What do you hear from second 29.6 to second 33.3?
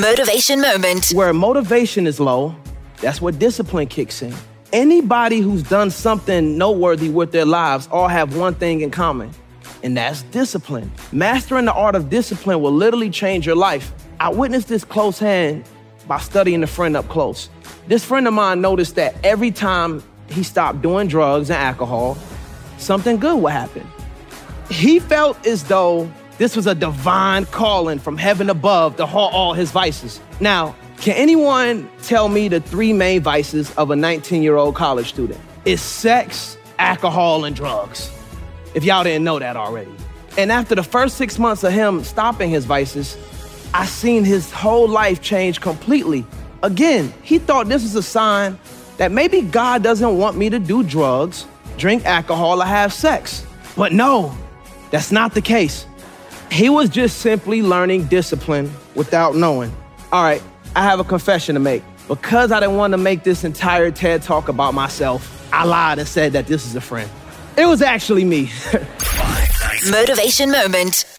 vices. Now, can anyone tell me the three main